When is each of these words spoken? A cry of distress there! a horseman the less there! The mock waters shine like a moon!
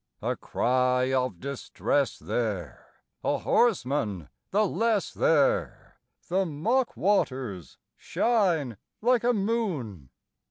A 0.23 0.35
cry 0.35 1.13
of 1.13 1.39
distress 1.39 2.17
there! 2.17 2.87
a 3.23 3.37
horseman 3.37 4.29
the 4.49 4.65
less 4.65 5.13
there! 5.13 5.99
The 6.27 6.43
mock 6.43 6.97
waters 6.97 7.77
shine 7.97 8.77
like 9.03 9.23
a 9.23 9.31
moon! 9.31 10.09